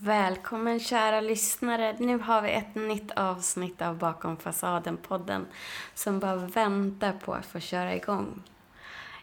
[0.00, 1.96] Välkommen kära lyssnare.
[1.98, 5.46] Nu har vi ett nytt avsnitt av Bakom fasaden-podden
[5.94, 8.42] som bara väntar på att få köra igång.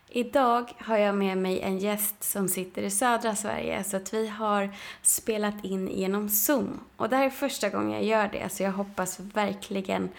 [0.10, 4.28] Idag har jag med mig en gäst som sitter i södra Sverige så att vi
[4.28, 4.70] har
[5.02, 6.79] spelat in genom Zoom.
[6.97, 10.10] Och det här är första gången jag gör det så jag hoppas verkligen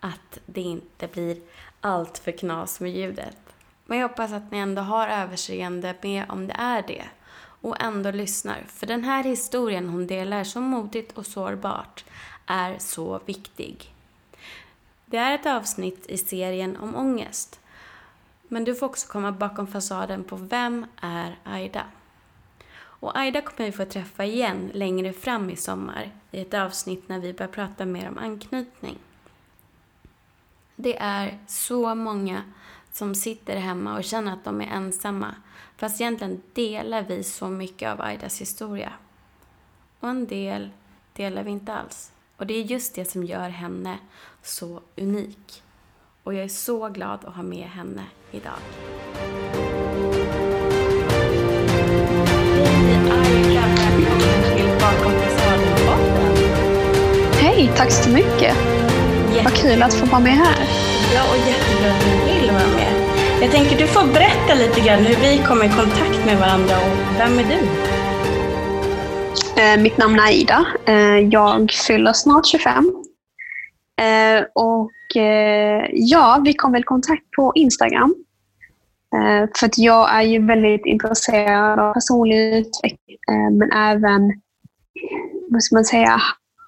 [0.00, 1.36] att det inte blir
[1.80, 3.38] allt för knas med ljudet.
[3.86, 7.04] Men jag hoppas att ni ändå har överseende med om det är det
[7.66, 8.64] och ändå lyssnar.
[8.68, 12.04] För den här historien hon delar så modigt och sårbart
[12.46, 13.94] är så viktig.
[15.06, 17.60] Det är ett avsnitt i serien om ångest.
[18.48, 21.84] Men du får också komma bakom fasaden på Vem är Aida?
[22.76, 27.18] Och Aida kommer vi få träffa igen längre fram i sommar i ett avsnitt när
[27.18, 28.98] vi börjar prata mer om anknytning.
[30.76, 32.42] Det är så många
[32.92, 35.34] som sitter hemma och känner att de är ensamma.
[35.78, 38.92] Fast egentligen delar vi så mycket av Aidas historia.
[40.00, 40.70] Och en del
[41.12, 42.12] delar vi inte alls.
[42.36, 43.98] Och det är just det som gör henne
[44.42, 45.62] så unik.
[46.22, 48.58] Och jag är så glad att ha med henne idag.
[57.32, 58.56] Hej tack så mycket.
[59.44, 60.68] Vad kul att få vara med här.
[61.14, 62.25] Ja, och jättekul
[63.40, 67.18] jag tänker du får berätta lite grann hur vi kom i kontakt med varandra och
[67.18, 67.58] vem är du?
[69.62, 70.66] Eh, mitt namn är Ida.
[70.86, 73.02] Eh, jag fyller snart 25.
[74.00, 74.90] Eh, och
[75.92, 78.14] ja, vi kom väl i kontakt på Instagram.
[79.58, 83.18] För att jag är ju väldigt intresserad av personlig utveckling,
[83.58, 84.32] men även,
[85.50, 86.20] vad ska man säga,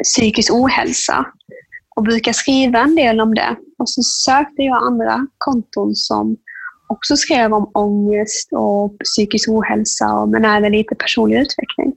[0.05, 1.27] psykisk ohälsa
[1.97, 3.57] och brukar skriva en del om det.
[3.79, 6.37] Och så sökte jag andra konton som
[6.89, 11.93] också skrev om ångest och psykisk ohälsa, men även lite personlig utveckling.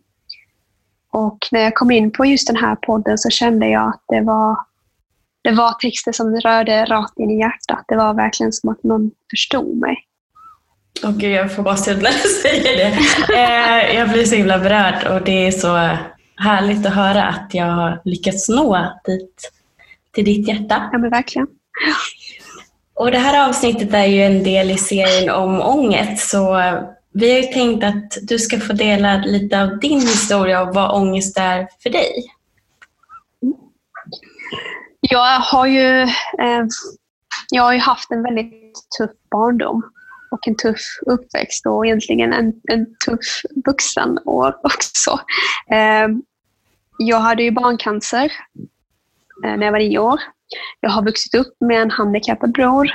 [1.11, 4.21] Och när jag kom in på just den här podden så kände jag att det
[4.21, 4.57] var,
[5.41, 7.85] det var texter som rörde rakt in i hjärtat.
[7.87, 9.97] Det var verkligen som att någon förstod mig.
[11.03, 12.97] Åh oh, gud, jag får gåshud när du säger det.
[13.37, 15.97] Eh, jag blir så himla berörd och det är så
[16.35, 19.51] härligt att höra att jag har lyckats nå dit
[20.11, 20.89] till ditt hjärta.
[20.91, 21.47] Ja, men verkligen.
[22.93, 26.61] Och det här avsnittet är ju en del i serien om ångest, så
[27.13, 31.01] vi har ju tänkt att du ska få dela lite av din historia och vad
[31.01, 32.31] ångest är för dig.
[35.01, 36.01] Jag har ju,
[36.39, 36.65] eh,
[37.51, 39.83] jag har ju haft en väldigt tuff barndom
[40.31, 45.19] och en tuff uppväxt och egentligen en, en tuff vuxenår också.
[45.71, 46.07] Eh,
[46.97, 48.31] jag hade ju barncancer
[49.43, 50.19] Eh, när jag var nio år.
[50.79, 52.87] Jag har vuxit upp med en handikappad bror.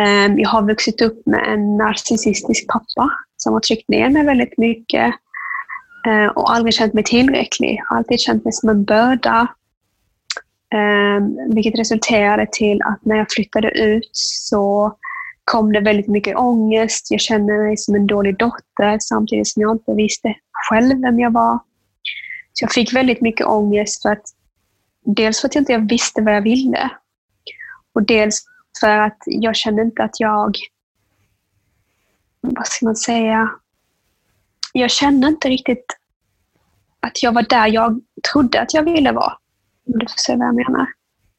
[0.00, 4.58] Ehm, jag har vuxit upp med en narcissistisk pappa som har tryckt ner mig väldigt
[4.58, 5.14] mycket
[6.06, 7.82] ehm, och aldrig känt mig tillräcklig.
[7.88, 9.46] Alltid känt mig som en börda.
[10.74, 14.96] Ehm, vilket resulterade till att när jag flyttade ut så
[15.44, 17.10] kom det väldigt mycket ångest.
[17.10, 20.34] Jag kände mig som en dålig dotter samtidigt som jag inte visste
[20.68, 21.58] själv vem jag var.
[22.52, 24.24] Så jag fick väldigt mycket ångest för att
[25.04, 26.90] dels för att jag inte visste vad jag ville
[27.92, 28.44] och dels
[28.80, 30.56] för att jag kände inte att jag,
[32.40, 33.50] vad ska man säga,
[34.72, 35.84] jag kände inte riktigt
[37.00, 38.00] att jag var där jag
[38.32, 39.32] trodde att jag ville vara.
[39.86, 40.86] Om du förstår vad jag menar.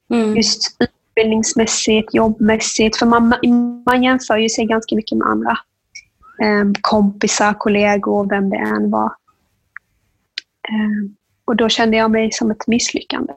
[0.10, 0.36] Mm.
[0.36, 2.98] Just utbildningsmässigt, jobbmässigt.
[2.98, 3.34] För man,
[3.86, 5.58] man jämför ju sig ganska mycket med andra.
[6.44, 9.16] Um, kompisar, kollegor, vem det än var.
[10.70, 11.16] Um,
[11.52, 13.34] och då kände jag mig som ett misslyckande.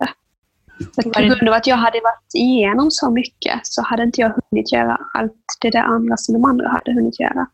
[1.04, 4.72] På grund av att jag hade varit igenom så mycket så hade inte jag hunnit
[4.72, 7.46] göra allt det där andra som de andra hade hunnit göra.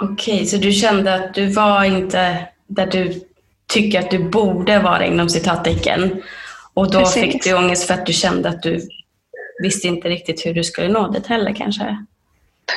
[0.00, 3.20] Okej, okay, så du kände att du var inte där du
[3.66, 6.22] tycker att du borde vara inom citattecken.
[6.74, 7.22] Och då Precis.
[7.22, 8.80] fick du ångest för att du kände att du
[9.62, 12.06] visste inte riktigt hur du skulle nå dit heller kanske?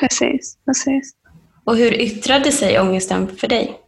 [0.00, 1.12] Precis, precis.
[1.64, 3.80] Och hur yttrade sig ångesten för dig?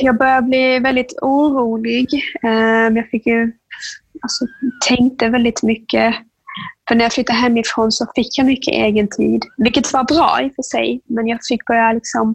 [0.00, 2.08] Jag började bli väldigt orolig.
[2.42, 3.52] Ehm, jag fick ju,
[4.22, 4.46] alltså,
[4.88, 6.14] tänkte väldigt mycket.
[6.88, 10.48] För när jag flyttade hemifrån så fick jag mycket egen tid, vilket var bra i
[10.48, 11.00] och för sig.
[11.06, 12.34] Men jag fick börja liksom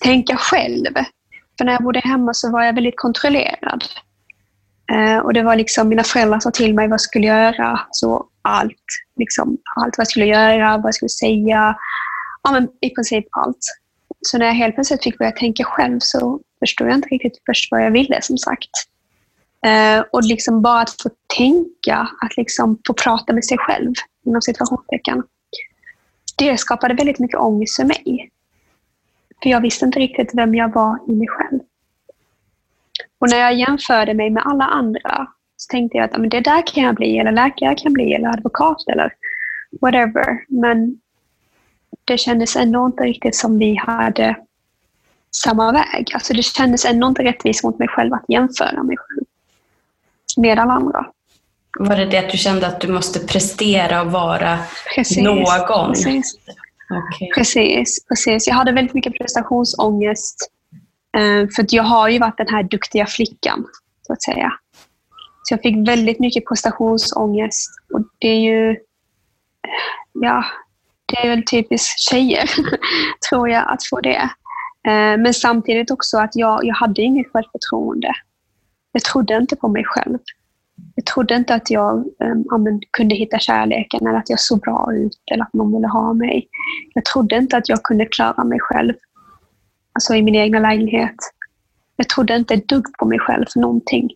[0.00, 0.94] tänka själv.
[1.58, 3.84] För när jag bodde hemma så var jag väldigt kontrollerad.
[4.92, 7.80] Ehm, och det var liksom mina föräldrar sa till mig vad jag skulle göra.
[7.90, 8.84] Så allt.
[9.16, 11.76] Liksom, allt vad jag skulle göra, vad jag skulle säga.
[12.42, 13.56] Ja, men I princip allt.
[14.26, 17.70] Så när jag helt plötsligt fick börja tänka själv så förstod jag inte riktigt först
[17.70, 18.70] vad jag ville som sagt.
[19.66, 23.92] Eh, och liksom bara att få tänka, att liksom få prata med sig själv
[24.26, 25.22] inom situationstecken.
[26.38, 28.30] Det skapade väldigt mycket ångest för mig.
[29.42, 31.60] För jag visste inte riktigt vem jag var i mig själv.
[33.18, 35.26] Och när jag jämförde mig med alla andra
[35.56, 38.14] så tänkte jag att men det där kan jag bli, eller läkare kan jag bli,
[38.14, 39.12] eller advokat eller
[39.80, 40.44] whatever.
[40.48, 41.00] Men
[42.06, 44.36] det kändes ändå inte riktigt som vi hade
[45.36, 46.10] samma väg.
[46.14, 49.26] Alltså det kändes ändå inte rättvist mot mig själv att jämföra mig själv
[50.36, 51.06] med alla andra.
[51.78, 54.58] Var det det att du kände att du måste prestera och vara
[54.94, 55.92] precis, någon?
[55.92, 56.38] Precis.
[56.90, 57.28] Okay.
[57.34, 58.46] precis, precis.
[58.46, 60.50] Jag hade väldigt mycket prestationsångest.
[61.16, 63.66] Eh, för jag har ju varit den här duktiga flickan,
[64.02, 64.52] så att säga.
[65.42, 67.70] Så jag fick väldigt mycket prestationsångest.
[67.94, 68.76] Och det är ju...
[70.12, 70.44] Ja,
[71.06, 72.50] det är väl typiskt tjejer,
[73.30, 74.30] tror jag, att få det.
[74.86, 78.12] Eh, men samtidigt också att jag, jag hade inget självförtroende.
[78.92, 80.18] Jag trodde inte på mig själv.
[80.94, 82.04] Jag trodde inte att jag
[82.52, 86.12] um, kunde hitta kärleken eller att jag såg bra ut eller att någon ville ha
[86.12, 86.48] mig.
[86.94, 88.94] Jag trodde inte att jag kunde klara mig själv.
[89.92, 91.16] Alltså i min egna lägenhet.
[91.96, 94.10] Jag trodde inte ett dugg på mig själv för någonting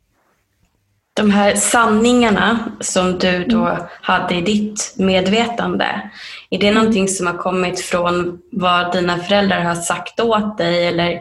[1.21, 3.83] de här sanningarna som du då mm.
[4.01, 6.11] hade i ditt medvetande,
[6.51, 6.79] är det mm.
[6.79, 11.21] någonting som har kommit från vad dina föräldrar har sagt åt dig eller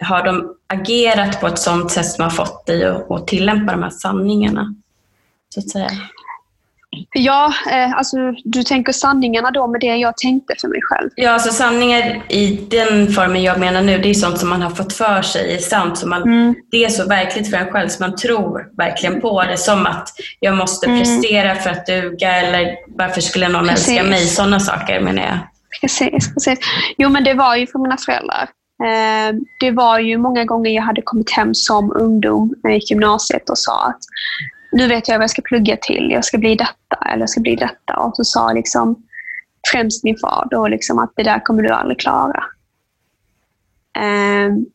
[0.00, 3.82] har de agerat på ett sådant sätt som har fått dig att, att tillämpa de
[3.82, 4.74] här sanningarna?
[5.54, 5.90] Så att säga?
[7.12, 11.10] Ja, eh, alltså du tänker sanningarna då med det jag tänkte för mig själv?
[11.16, 14.70] Ja, alltså sanningar i den formen jag menar nu, det är sånt som man har
[14.70, 15.98] fått för sig är sant.
[15.98, 16.54] Så man, mm.
[16.70, 19.56] Det är så verkligt för en själv så man tror verkligen på det.
[19.56, 20.08] Som att
[20.40, 20.98] jag måste mm.
[20.98, 23.88] prestera för att duga eller varför skulle någon precis.
[23.88, 24.26] älska mig?
[24.26, 25.38] Sådana saker menar jag.
[25.80, 26.58] Precis, precis.
[26.98, 28.48] Jo, men det var ju för mina föräldrar.
[28.84, 33.50] Eh, det var ju många gånger jag hade kommit hem som ungdom jag gick gymnasiet
[33.50, 34.00] och sa att
[34.72, 36.10] nu vet jag vad jag ska plugga till.
[36.10, 37.96] Jag ska bli detta eller jag ska bli detta.
[37.96, 39.02] Och så sa liksom
[39.72, 42.44] främst min far då liksom att det där kommer du aldrig klara.
[43.98, 44.66] Um,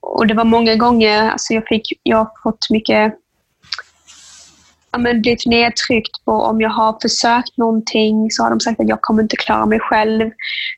[0.00, 3.14] och det var många gånger, alltså jag, fick, jag har fått mycket
[4.92, 8.88] ja, men blivit nedtryckt på om jag har försökt någonting så har de sagt att
[8.88, 10.30] jag kommer inte klara mig själv.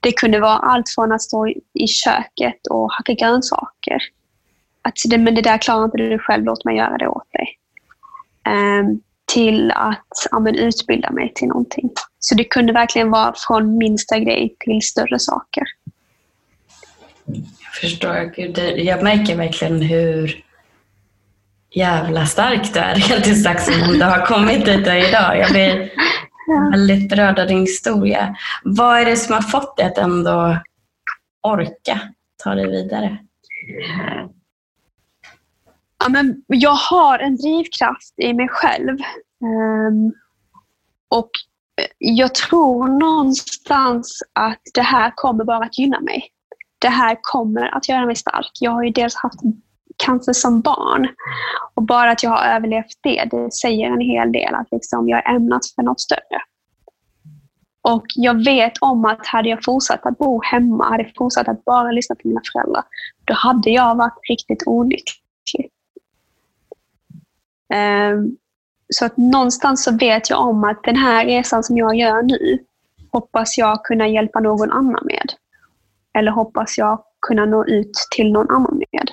[0.02, 3.98] Det kunde vara allt från att stå i köket och hacka grönsaker.
[4.82, 7.58] Att men det där klarar inte du själv, låt mig göra det åt dig.
[8.52, 9.00] Ehm,
[9.32, 11.90] till att ja, men, utbilda mig till någonting.
[12.18, 15.64] Så det kunde verkligen vara från minsta grej till större saker.
[17.26, 18.32] Jag förstår.
[18.36, 20.44] Gud, jag märker verkligen hur
[21.70, 22.94] jävla stark du är
[23.24, 25.38] rent sagt som du har kommit dit idag.
[25.38, 25.90] Jag blir
[26.46, 26.68] ja.
[26.70, 28.36] väldigt berörd av din historia.
[28.64, 30.58] Vad är det som har fått dig att ändå
[31.42, 32.00] orka
[32.44, 33.18] ta dig vidare?
[36.02, 38.98] Ja, men jag har en drivkraft i mig själv.
[39.88, 40.12] Um,
[41.10, 41.30] och
[41.98, 46.28] jag tror någonstans att det här kommer bara att gynna mig.
[46.78, 48.50] Det här kommer att göra mig stark.
[48.60, 49.40] Jag har ju dels haft
[49.96, 51.08] cancer som barn
[51.74, 55.26] och bara att jag har överlevt det, det säger en hel del att liksom jag
[55.26, 56.42] är ämnat för något större.
[57.88, 61.64] Och jag vet om att hade jag fortsatt att bo hemma, hade jag fortsatt att
[61.64, 62.82] bara lyssna på mina föräldrar,
[63.24, 65.70] då hade jag varit riktigt olycklig.
[67.72, 68.36] Ehm,
[68.88, 72.58] så att någonstans så vet jag om att den här resan som jag gör nu
[73.12, 75.32] hoppas jag kunna hjälpa någon annan med.
[76.18, 79.10] Eller hoppas jag kunna nå ut till någon annan med.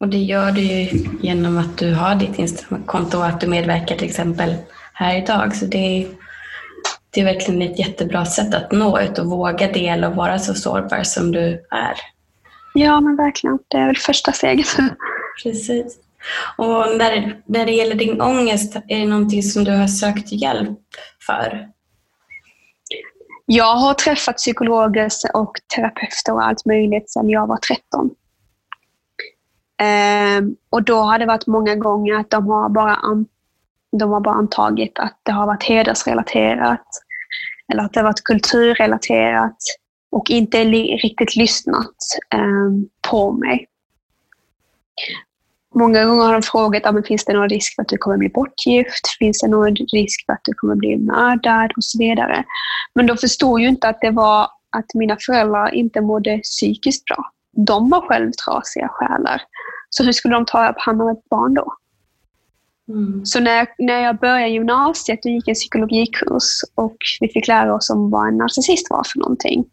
[0.00, 0.88] Och det gör du ju
[1.20, 4.54] genom att du har ditt Instagramkonto och att du medverkar till exempel
[4.92, 5.56] här idag.
[5.56, 6.08] Så det är,
[7.10, 10.54] det är verkligen ett jättebra sätt att nå ut och våga dela och vara så
[10.54, 11.96] sårbar som du är.
[12.74, 13.58] Ja, men verkligen.
[13.68, 14.66] Det är väl första steget.
[15.42, 16.05] Precis.
[16.56, 20.78] Och när, när det gäller din ångest, är det någonting som du har sökt hjälp
[21.26, 21.68] för?
[23.46, 28.10] Jag har träffat psykologer och terapeuter och allt möjligt sedan jag var 13.
[29.78, 33.26] Ehm, och då har det varit många gånger att de har, bara an,
[33.98, 36.86] de har bara antagit att det har varit hedersrelaterat
[37.72, 39.56] eller att det har varit kulturrelaterat
[40.10, 41.96] och inte riktigt lyssnat
[42.34, 43.66] um, på mig.
[45.78, 48.28] Många gånger har de frågat om finns det någon risk för att du kommer bli
[48.28, 52.44] bortgift, finns det någon risk för att du kommer bli mördad och så vidare.
[52.94, 57.30] Men de förstod ju inte att det var att mina föräldrar inte mådde psykiskt bra.
[57.66, 59.42] De var själv trasiga själar.
[59.90, 61.74] Så hur skulle de ta hand om ett barn då?
[62.88, 63.26] Mm.
[63.26, 67.90] Så när, när jag började gymnasiet och gick en psykologikurs och vi fick lära oss
[67.90, 69.64] om vad en narcissist var för någonting,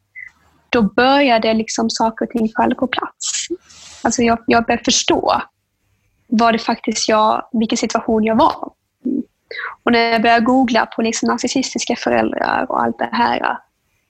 [0.70, 3.48] då började liksom saker och ting falla på plats.
[4.02, 5.42] Alltså jag, jag började förstå
[6.36, 8.72] var det faktiskt jag, vilken situation jag var
[9.84, 13.58] Och när jag började googla på liksom narcissistiska föräldrar och allt det här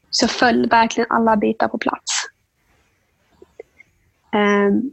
[0.09, 2.29] så föll verkligen alla bitar på plats.
[4.35, 4.91] Um,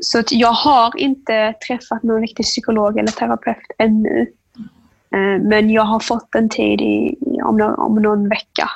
[0.00, 4.26] Så att jag har inte träffat någon riktig psykolog eller terapeut ännu.
[5.10, 8.70] Um, men jag har fått en tid i, om, någon, om någon vecka.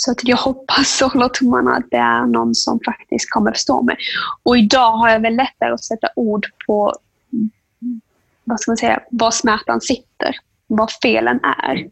[0.00, 3.82] Så att jag hoppas och håller tummarna att det är någon som faktiskt kommer förstå
[3.82, 3.96] mig.
[4.42, 6.92] Och idag har jag väl lättare att sätta ord på
[8.44, 10.36] vad ska man säga, var smärtan sitter,
[10.66, 11.88] vad felen är.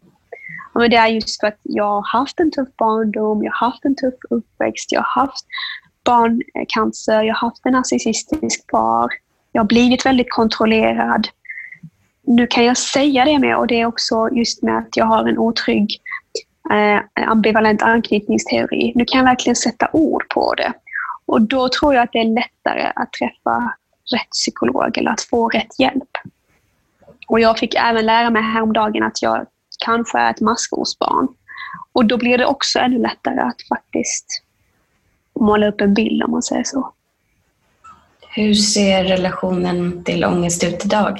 [0.73, 3.85] men det är just för att jag har haft en tuff barndom, jag har haft
[3.85, 5.45] en tuff uppväxt, jag har haft
[6.03, 9.09] barncancer, jag har haft en narcissistisk far,
[9.51, 11.27] jag har blivit väldigt kontrollerad.
[12.23, 15.27] Nu kan jag säga det med och det är också just med att jag har
[15.29, 16.01] en otrygg
[16.71, 18.91] eh, ambivalent anknytningsteori.
[18.95, 20.73] Nu kan jag verkligen sätta ord på det.
[21.25, 23.73] Och då tror jag att det är lättare att träffa
[24.13, 26.09] rätt psykolog eller att få rätt hjälp.
[27.27, 29.45] Och jag fick även lära mig häromdagen att jag
[29.85, 31.27] kanske är ett maskrosbarn.
[31.93, 34.43] Och då blir det också ännu lättare att faktiskt
[35.39, 36.93] måla upp en bild om man säger så.
[38.29, 41.19] Hur ser relationen till ångest ut idag?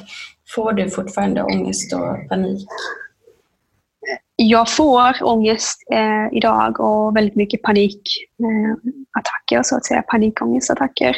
[0.56, 2.68] Får du fortfarande ångest och panik?
[4.40, 10.02] Jag får ångest eh, idag och väldigt mycket panikattacker, eh, så att säga.
[10.02, 11.16] Panikångestattacker.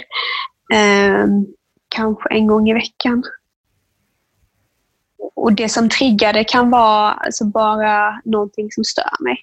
[0.73, 1.25] Eh,
[1.87, 3.23] kanske en gång i veckan.
[5.35, 9.37] Och det som triggar det kan vara alltså bara någonting som stör mig.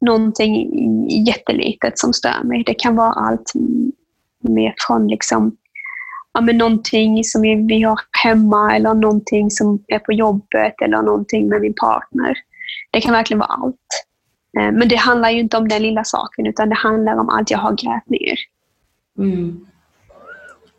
[0.00, 0.70] Någonting
[1.26, 2.64] jättelitet som stör mig.
[2.66, 3.52] Det kan vara allt
[4.40, 5.56] med från liksom,
[6.32, 11.48] ja, men någonting som vi har hemma eller någonting som är på jobbet eller någonting
[11.48, 12.36] med min partner.
[12.92, 13.76] Det kan verkligen vara allt.
[14.58, 17.50] Eh, men det handlar ju inte om den lilla saken utan det handlar om allt
[17.50, 18.36] jag har grävt ner.
[19.18, 19.66] Mm.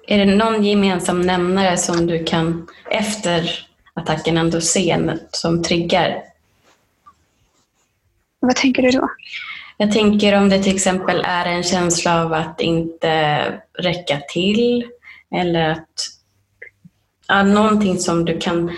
[0.08, 6.24] Är det någon gemensam nämnare som du kan efter attacken ändå se som triggar?
[8.39, 9.10] Vad tänker du då?
[9.77, 13.43] Jag tänker om det till exempel är en känsla av att inte
[13.79, 14.86] räcka till
[15.32, 16.08] eller att
[17.27, 18.72] ja, någonting som du kan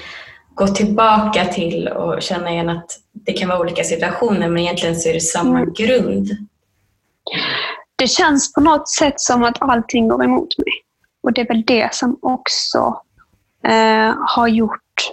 [0.54, 5.10] gå tillbaka till och känna igen att det kan vara olika situationer men egentligen så
[5.10, 5.74] är det samma mm.
[5.74, 6.28] grund.
[7.96, 10.74] Det känns på något sätt som att allting går emot mig.
[11.24, 13.02] Och det är väl det som också
[13.64, 15.12] eh, har gjort,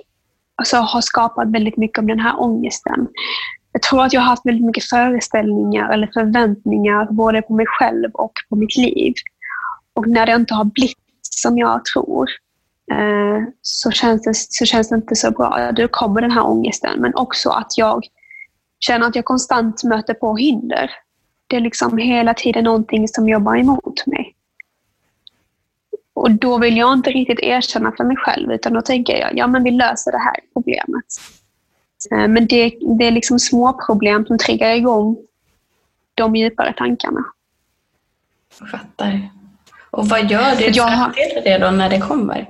[0.57, 3.09] alltså har skapat väldigt mycket av den här ångesten.
[3.73, 8.11] Jag tror att jag har haft väldigt mycket föreställningar eller förväntningar både på mig själv
[8.15, 9.15] och på mitt liv.
[9.95, 12.29] Och när det inte har blivit som jag tror
[13.63, 15.73] så, känns det, så känns det inte så bra.
[15.73, 17.01] Då kommer den här ångesten.
[17.01, 18.07] Men också att jag
[18.81, 20.91] känner att jag konstant möter på hinder.
[21.47, 24.35] Det är liksom hela tiden någonting som jobbar emot mig.
[26.15, 29.47] Och då vill jag inte riktigt erkänna för mig själv, utan då tänker jag, ja
[29.47, 31.05] men vi löser det här problemet.
[32.11, 35.17] Eh, men det, det är liksom små problem som triggar igång
[36.15, 37.25] de djupare tankarna.
[38.61, 39.29] Jag fattar.
[39.91, 42.49] Och vad gör du för att hantera det då när det kommer?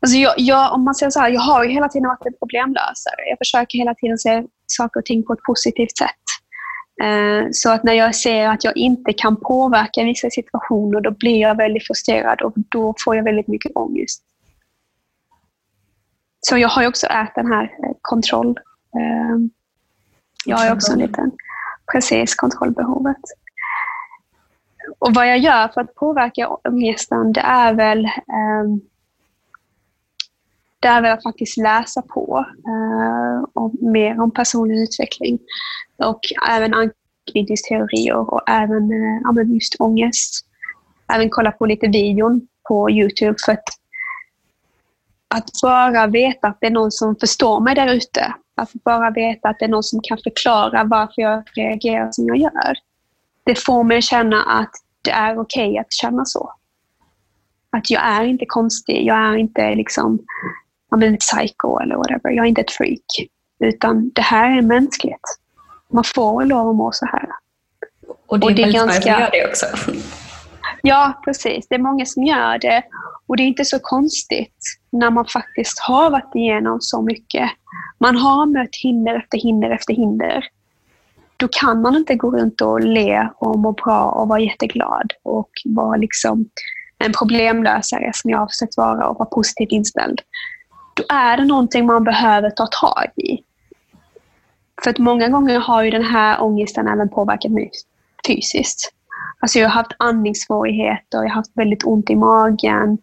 [0.00, 2.38] Alltså jag, jag, om man säger så här, jag har ju hela tiden varit en
[2.38, 3.28] problemlösare.
[3.28, 6.24] Jag försöker hela tiden se saker och ting på ett positivt sätt.
[7.02, 11.40] Eh, så att när jag ser att jag inte kan påverka vissa situationer, då blir
[11.40, 14.22] jag väldigt frustrerad och då får jag väldigt mycket ångest.
[16.40, 18.58] Så jag har ju också ätit den här eh, kontroll...
[18.96, 19.36] Eh,
[20.44, 21.30] jag har ju också en liten...
[21.92, 23.22] Precis, kontrollbehovet.
[24.98, 28.08] Och vad jag gör för att påverka ångesten, det är väl
[30.80, 35.38] det är väl att faktiskt läsa på eh, om, mer om personlig utveckling
[35.96, 36.20] och
[36.50, 40.44] även anknytningsteorier och även eh, just ångest.
[41.12, 43.64] Även kolla på lite videon på Youtube för att,
[45.28, 48.34] att bara veta att det är någon som förstår mig där ute.
[48.54, 52.36] Att bara veta att det är någon som kan förklara varför jag reagerar som jag
[52.36, 52.74] gör.
[53.44, 54.70] Det får mig att känna att
[55.02, 56.52] det är okej okay att känna så.
[57.70, 60.18] Att jag är inte konstig, jag är inte liksom
[60.90, 62.30] ja, ett psycho eller whatever.
[62.30, 63.28] Jag är inte ett freak.
[63.60, 65.38] Utan det här är mänskligt.
[65.92, 67.28] Man får lov att må så här.
[68.26, 69.02] Och det är, och det är ganska...
[69.02, 69.66] som gör det också.
[70.82, 71.66] Ja, precis.
[71.68, 72.82] Det är många som gör det.
[73.26, 77.50] Och det är inte så konstigt när man faktiskt har varit igenom så mycket.
[77.98, 80.44] Man har mött hinder efter hinder efter hinder.
[81.36, 85.50] Då kan man inte gå runt och le och må bra och vara jätteglad och
[85.64, 86.48] vara liksom
[86.98, 90.20] en problemlösare som jag har försökt vara och vara positivt inställd
[90.98, 93.38] då är det någonting man behöver ta tag i.
[94.82, 97.70] För att många gånger har ju den här ångesten även påverkat mig
[98.26, 98.92] fysiskt.
[99.40, 102.98] Alltså jag har haft andningssvårigheter, jag har haft väldigt ont i magen.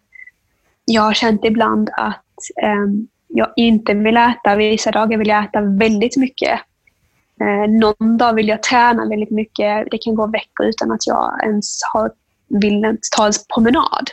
[0.84, 2.24] Jag har känt ibland att
[2.62, 4.56] um, jag inte vill äta.
[4.56, 6.60] Vissa dagar vill jag äta väldigt mycket.
[7.40, 9.88] Uh, någon dag vill jag träna väldigt mycket.
[9.90, 12.10] Det kan gå veckor utan att jag ens har
[12.48, 14.10] vill ens ta en promenad.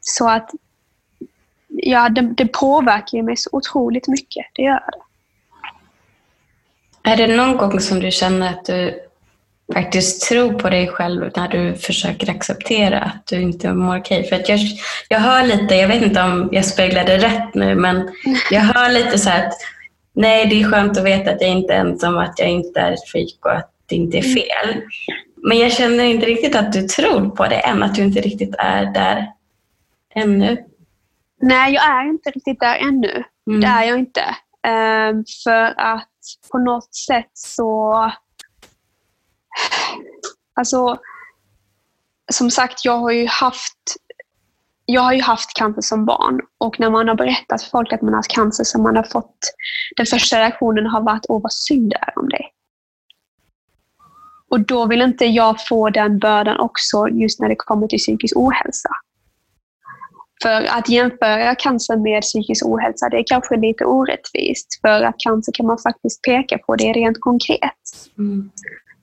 [0.00, 0.50] Så att
[1.82, 4.46] ja, det, det påverkar mig så otroligt mycket.
[4.54, 5.06] Det gör det.
[7.10, 9.00] Är det någon gång som du känner att du
[9.74, 14.24] faktiskt tror på dig själv när du försöker acceptera att du inte mår okej?
[14.24, 14.60] För att jag,
[15.08, 18.10] jag hör lite, jag vet inte om jag speglade rätt nu, men
[18.50, 19.52] jag hör lite så att
[20.12, 22.92] nej, det är skönt att veta att jag inte är ensam, att jag inte är
[22.92, 24.82] ett freak och att det inte är fel.
[25.36, 28.54] Men jag känner inte riktigt att du tror på det än, att du inte riktigt
[28.58, 29.26] är där
[30.14, 30.56] ännu.
[31.46, 33.24] Nej, jag är inte riktigt där ännu.
[33.50, 33.60] Mm.
[33.60, 34.20] Det är jag inte.
[34.66, 36.08] Um, för att
[36.52, 37.92] på något sätt så...
[40.54, 40.98] Alltså,
[42.32, 43.96] som sagt, jag har ju haft
[44.86, 48.02] jag har ju haft cancer som barn och när man har berättat för folk att
[48.02, 49.38] man har haft cancer så man har fått
[49.96, 52.52] den första reaktionen har varit åh vad synd det är om dig.
[54.50, 58.36] Och då vill inte jag få den bördan också just när det kommer till psykisk
[58.36, 58.88] ohälsa.
[60.42, 64.80] För att jämföra cancer med psykisk ohälsa, det är kanske lite orättvist.
[64.80, 67.82] För att cancer kan man faktiskt peka på, det är rent konkret.
[68.18, 68.50] Mm.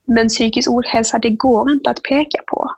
[0.08, 2.72] Men psykisk ohälsa, det går inte att peka på.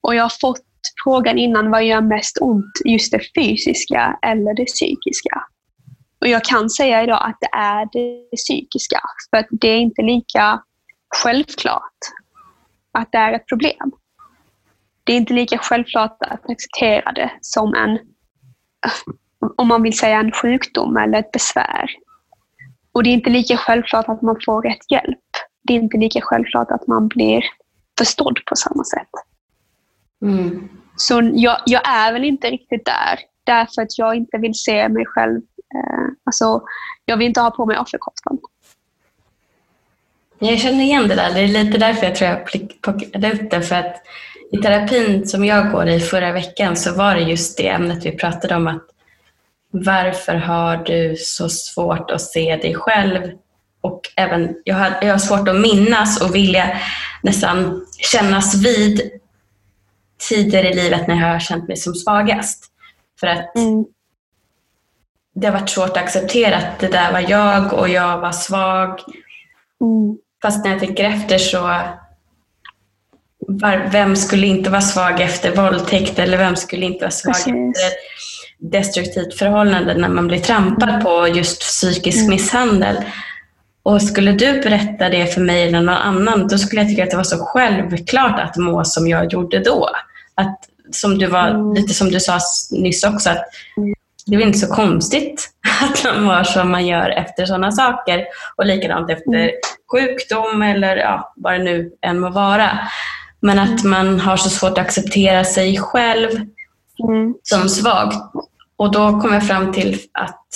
[0.00, 0.62] Och jag har fått
[1.04, 2.72] frågan innan, vad gör mest ont?
[2.84, 5.44] Just det fysiska eller det psykiska?
[6.20, 9.00] Och jag kan säga idag att det är det psykiska.
[9.30, 10.62] För det är inte lika
[11.22, 11.98] självklart
[12.92, 13.92] att det är ett problem
[15.04, 17.98] det är inte lika självklart att acceptera det som en,
[19.56, 21.90] om man vill säga en sjukdom eller ett besvär.
[22.92, 25.18] Och det är inte lika självklart att man får rätt hjälp.
[25.62, 27.44] Det är inte lika självklart att man blir
[27.98, 29.08] förstådd på samma sätt.
[30.22, 30.68] Mm.
[30.96, 35.06] Så jag, jag, är väl inte riktigt där, därför att jag inte vill se mig
[35.06, 35.40] själv...
[35.74, 36.62] Eh, alltså,
[37.04, 38.38] jag vill inte ha på mig offerkoftan.
[40.38, 41.34] Jag känner igen det där.
[41.34, 42.46] Det är lite därför jag tror jag
[42.82, 43.62] plockade upp det.
[43.62, 43.96] För att
[44.52, 48.12] i terapin som jag går i förra veckan så var det just det ämnet vi
[48.12, 48.66] pratade om.
[48.66, 48.82] att
[49.70, 53.30] Varför har du så svårt att se dig själv?
[53.80, 56.80] Och även, jag har, jag har svårt att minnas och vilja
[57.22, 59.10] nästan kännas vid
[60.28, 62.64] tider i livet när jag har känt mig som svagast.
[63.20, 63.84] För att mm.
[65.34, 69.00] det har varit svårt att acceptera att det där var jag och jag var svag.
[69.80, 70.18] Mm.
[70.42, 71.80] Fast när jag tänker efter så
[73.92, 77.54] vem skulle inte vara svag efter våldtäkt eller vem skulle inte vara svag Precis.
[77.54, 78.10] efter
[78.60, 82.30] destruktivt förhållande när man blir trampad på just psykisk mm.
[82.30, 82.96] misshandel.
[83.82, 87.10] Och skulle du berätta det för mig eller någon annan, då skulle jag tycka att
[87.10, 89.90] det var så självklart att må som jag gjorde då.
[90.34, 90.58] Att,
[90.92, 91.74] som du var, mm.
[91.74, 92.38] Lite som du sa
[92.70, 93.44] nyss också, att
[94.26, 95.50] det är inte så konstigt
[95.82, 98.24] att man mår som man gör efter sådana saker.
[98.56, 99.50] Och likadant efter mm.
[99.92, 102.78] sjukdom eller ja, vad det nu än må vara.
[103.40, 106.30] Men att man har så svårt att acceptera sig själv
[107.08, 107.34] mm.
[107.42, 108.12] som svag.
[108.76, 110.46] Och då kom jag fram till att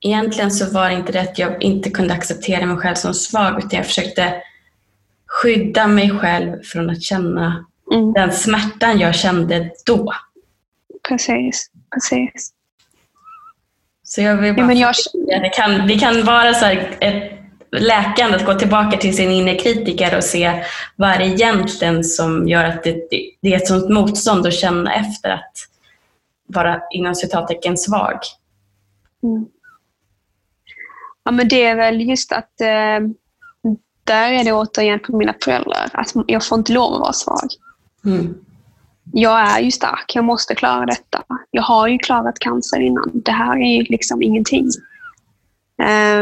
[0.00, 3.58] egentligen så var det inte det att jag inte kunde acceptera mig själv som svag
[3.58, 4.34] utan jag försökte
[5.26, 8.12] skydda mig själv från att känna mm.
[8.12, 10.12] den smärtan jag kände då.
[11.08, 12.52] Precis, precis.
[14.02, 14.94] Så jag vill bara ja, men jag...
[15.42, 16.66] det kan, vi kan vara så
[17.00, 17.37] ett
[17.72, 20.64] läkande att gå tillbaka till sin inre kritiker och se
[20.96, 23.08] vad är det egentligen som gör att det,
[23.42, 25.52] det är ett sånt motstånd att känna efter att
[26.46, 28.18] vara inom citattecken svag.
[29.22, 29.46] Mm.
[31.24, 33.00] Ja men det är väl just att eh,
[34.04, 37.48] där är det återigen på mina föräldrar, att jag får inte lov att vara svag.
[38.04, 38.34] Mm.
[39.12, 41.22] Jag är ju stark, jag måste klara detta.
[41.50, 43.10] Jag har ju klarat cancer innan.
[43.14, 44.68] Det här är ju liksom ingenting.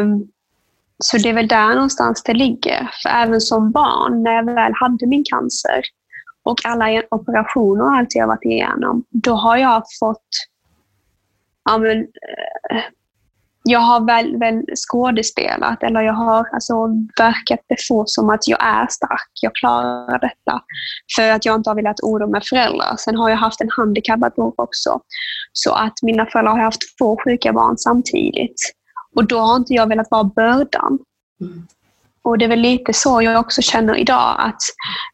[0.01, 0.29] Um,
[1.05, 2.91] så det är väl där någonstans det ligger.
[3.03, 5.83] För även som barn, när jag väl hade min cancer
[6.45, 10.29] och alla operationer och allt jag varit igenom, då har jag fått
[11.65, 12.83] ja, men, eh,
[13.69, 16.75] jag har väl, väl skådespelat eller jag har alltså
[17.19, 20.63] verkat det få som att jag är stark, jag klarar detta.
[21.17, 22.97] För att jag inte har velat oroa med föräldrar.
[22.97, 25.01] Sen har jag haft en handikappad bror också.
[25.53, 28.76] Så att mina föräldrar har haft två sjuka barn samtidigt.
[29.17, 30.99] Och då har inte jag velat vara bördan.
[31.41, 31.67] Mm.
[32.23, 34.61] Och det är väl lite så jag också känner idag, att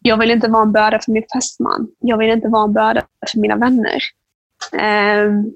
[0.00, 1.88] jag vill inte vara en börda för min fästman.
[1.98, 3.98] Jag vill inte vara en börda för mina vänner.
[4.72, 5.52] Um,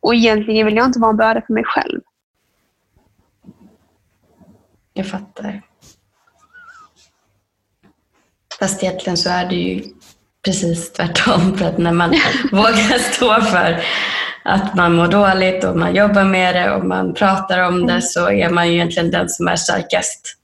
[0.00, 2.00] och egentligen vill jag inte vara en börda för mig själv.
[4.92, 5.62] Jag fattar.
[8.58, 9.84] Fast egentligen så är det ju
[10.44, 11.58] precis tvärtom.
[11.58, 12.10] För att när man
[12.52, 13.84] vågar stå för
[14.42, 18.02] att man mår dåligt och man jobbar med det och man pratar om det mm.
[18.02, 20.36] så är man ju egentligen den som är starkast.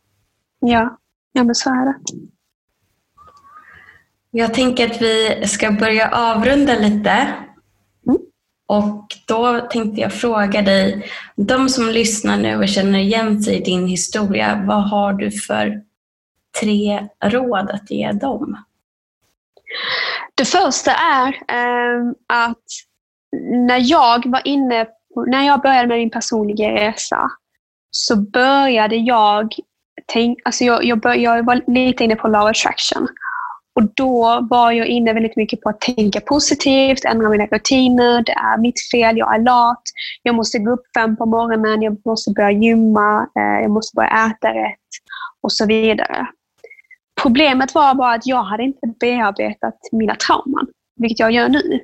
[0.61, 0.99] Ja,
[1.33, 1.95] ja men så är det.
[4.31, 7.11] Jag tänker att vi ska börja avrunda lite.
[8.07, 8.19] Mm.
[8.69, 13.65] Och då tänkte jag fråga dig, de som lyssnar nu och känner igen sig i
[13.65, 15.83] din historia, vad har du för
[16.61, 18.57] tre råd att ge dem?
[20.35, 22.65] Det första är eh, att
[23.69, 27.31] när jag var inne på, när jag började med min personliga resa
[27.91, 29.55] så började jag
[30.13, 33.09] tänka, alltså jag, jag, bör, jag var lite inne på law attraction.
[33.75, 38.23] Och då var jag inne väldigt mycket på att tänka positivt, ändra mina rutiner.
[38.23, 39.83] Det är mitt fel, jag är lat.
[40.23, 44.11] Jag måste gå upp fem på morgonen, jag måste börja gymma, eh, jag måste börja
[44.11, 44.91] äta rätt
[45.43, 46.27] och så vidare.
[47.23, 51.81] Problemet var bara att jag hade inte bearbetat mina trauman, vilket jag gör nu.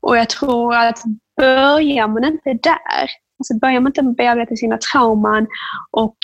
[0.00, 1.02] Och jag tror att
[1.36, 5.46] börjar man inte där, alltså börjar man inte bearbeta sina trauman
[5.90, 6.16] och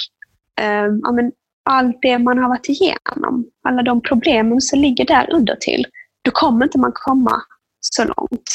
[0.60, 1.32] eh, ja, men
[1.64, 5.86] allt det man har varit igenom, alla de problemen som ligger där under till,
[6.22, 7.42] då kommer inte man komma
[7.80, 8.50] så långt.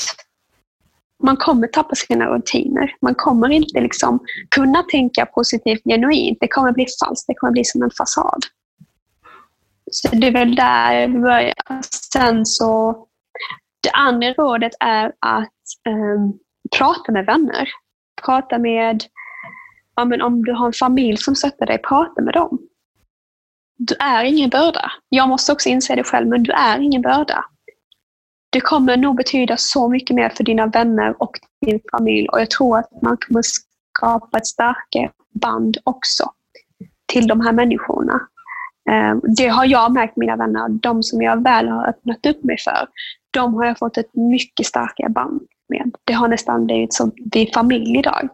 [1.23, 2.95] Man kommer tappa sina rutiner.
[3.02, 6.38] Man kommer inte liksom kunna tänka positivt genuint.
[6.41, 7.28] Det kommer bli falskt.
[7.28, 8.45] Det kommer bli som en fasad.
[9.91, 11.54] Så det är väl där vi börjar.
[12.13, 12.97] Sen så,
[13.84, 15.54] det andra rådet är att
[15.89, 16.39] um,
[16.78, 17.69] prata med vänner.
[18.25, 19.04] Prata med,
[19.95, 22.60] ja, men om du har en familj som stöttar dig, prata med dem.
[23.78, 24.91] Du är ingen börda.
[25.10, 27.45] Jag måste också inse det själv, men du är ingen börda.
[28.52, 32.49] Det kommer nog betyda så mycket mer för dina vänner och din familj och jag
[32.49, 36.32] tror att man kommer skapa ett starkare band också
[37.06, 38.28] till de här människorna.
[38.89, 42.57] Eh, det har jag märkt mina vänner, de som jag väl har öppnat upp mig
[42.63, 42.87] för,
[43.31, 45.91] de har jag fått ett mycket starkare band med.
[46.03, 48.29] Det har nästan blivit som vi familj idag.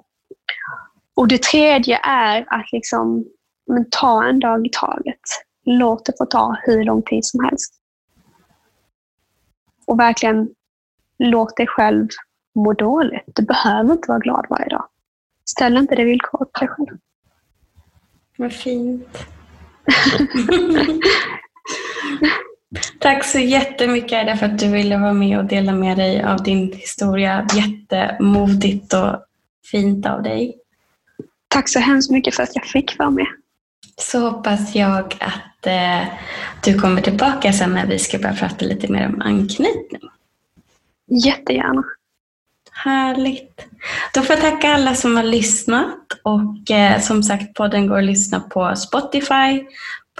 [1.15, 3.25] Och det tredje är att liksom,
[3.67, 5.21] men ta en dag i taget.
[5.65, 7.73] Låt det få ta hur lång tid som helst.
[9.88, 10.49] Och verkligen
[11.17, 12.08] låt dig själv
[12.55, 13.23] må dåligt.
[13.25, 14.88] Du behöver inte vara glad varje dag.
[15.45, 16.97] Ställ inte det villkoret på dig själv.
[18.38, 19.35] Vad fint.
[23.00, 26.43] Tack så jättemycket Aida för att du ville vara med och dela med dig av
[26.43, 27.48] din historia.
[27.54, 29.26] Jättemodigt och
[29.71, 30.58] fint av dig.
[31.48, 33.28] Tack så hemskt mycket för att jag fick vara med.
[33.98, 36.02] Så hoppas jag att eh,
[36.63, 40.10] du kommer tillbaka sen när vi ska börja prata lite mer om anknytning.
[41.08, 41.84] Jättegärna.
[42.83, 43.65] Härligt.
[44.13, 48.03] Då får jag tacka alla som har lyssnat och eh, som sagt podden går att
[48.03, 49.63] lyssna på Spotify,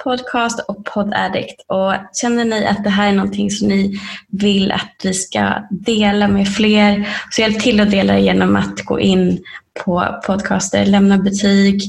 [0.03, 1.61] Podcast och Podaddict.
[1.67, 6.27] Och känner ni att det här är någonting som ni vill att vi ska dela
[6.27, 9.43] med fler så hjälp till att dela genom att gå in
[9.83, 11.81] på podcaster, lämna betyg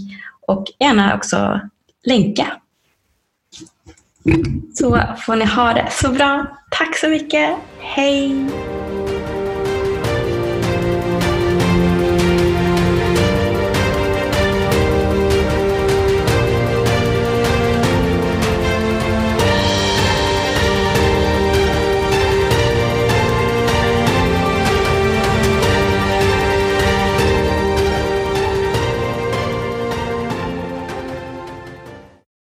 [0.46, 1.60] och gärna också
[2.04, 2.46] länka.
[4.74, 6.46] Så får ni ha det så bra.
[6.70, 7.56] Tack så mycket.
[7.78, 8.46] Hej!